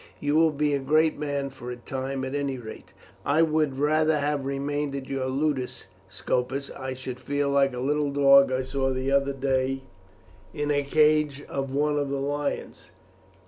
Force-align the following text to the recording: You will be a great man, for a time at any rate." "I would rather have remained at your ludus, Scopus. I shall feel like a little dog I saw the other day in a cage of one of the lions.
You 0.19 0.33
will 0.33 0.49
be 0.49 0.73
a 0.73 0.79
great 0.79 1.19
man, 1.19 1.51
for 1.51 1.69
a 1.69 1.75
time 1.75 2.25
at 2.25 2.33
any 2.33 2.57
rate." 2.57 2.91
"I 3.23 3.43
would 3.43 3.77
rather 3.77 4.17
have 4.17 4.47
remained 4.47 4.95
at 4.95 5.07
your 5.07 5.27
ludus, 5.27 5.85
Scopus. 6.09 6.71
I 6.71 6.95
shall 6.95 7.13
feel 7.13 7.51
like 7.51 7.75
a 7.75 7.79
little 7.79 8.09
dog 8.11 8.51
I 8.51 8.63
saw 8.63 8.89
the 8.91 9.11
other 9.11 9.33
day 9.33 9.83
in 10.55 10.71
a 10.71 10.81
cage 10.81 11.43
of 11.43 11.75
one 11.75 11.99
of 11.99 12.09
the 12.09 12.17
lions. 12.17 12.89